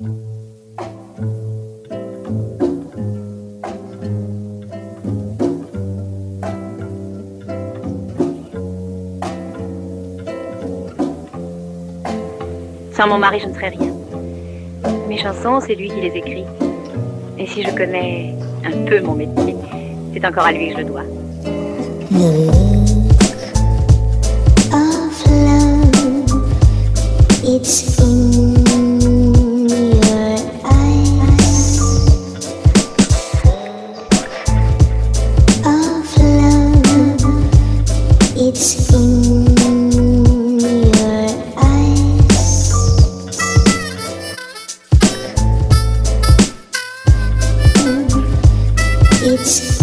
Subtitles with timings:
[0.00, 0.08] Sans
[13.08, 13.92] mon mari, je ne serais rien.
[15.06, 16.46] Mes chansons, c'est lui qui les écrit.
[17.38, 19.54] Et si je connais un peu mon métier,
[20.14, 21.04] c'est encore à lui que je le dois.
[38.52, 42.72] It's in your eyes.
[49.22, 49.79] It's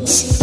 [0.00, 0.38] It's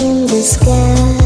[0.00, 1.25] in the sky.